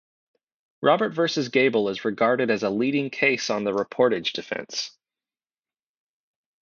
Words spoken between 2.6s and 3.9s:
a leading case on the